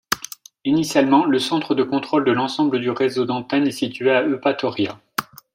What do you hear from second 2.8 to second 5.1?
réseau d'antennes est situé à Eupatoria.